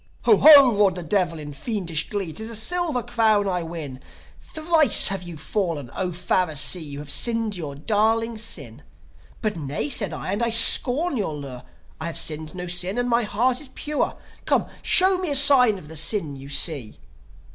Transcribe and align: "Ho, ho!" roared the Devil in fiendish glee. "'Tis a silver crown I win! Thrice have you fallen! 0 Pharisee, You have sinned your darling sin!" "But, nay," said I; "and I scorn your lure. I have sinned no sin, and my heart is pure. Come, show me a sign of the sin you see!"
"Ho, 0.23 0.37
ho!" 0.37 0.75
roared 0.75 0.95
the 0.95 1.03
Devil 1.03 1.37
in 1.37 1.53
fiendish 1.53 2.09
glee. 2.09 2.33
"'Tis 2.33 2.49
a 2.49 2.55
silver 2.55 3.03
crown 3.03 3.47
I 3.47 3.61
win! 3.61 3.99
Thrice 4.39 5.09
have 5.09 5.21
you 5.21 5.37
fallen! 5.37 5.91
0 5.95 6.07
Pharisee, 6.09 6.81
You 6.83 6.97
have 6.97 7.11
sinned 7.11 7.55
your 7.55 7.75
darling 7.75 8.39
sin!" 8.39 8.81
"But, 9.43 9.57
nay," 9.57 9.89
said 9.91 10.11
I; 10.11 10.31
"and 10.31 10.41
I 10.41 10.49
scorn 10.49 11.15
your 11.17 11.35
lure. 11.35 11.61
I 11.99 12.07
have 12.07 12.17
sinned 12.17 12.55
no 12.55 12.65
sin, 12.65 12.97
and 12.97 13.07
my 13.07 13.21
heart 13.25 13.61
is 13.61 13.67
pure. 13.75 14.17
Come, 14.45 14.65
show 14.81 15.19
me 15.19 15.29
a 15.29 15.35
sign 15.35 15.77
of 15.77 15.87
the 15.87 15.95
sin 15.97 16.35
you 16.35 16.49
see!" 16.49 16.97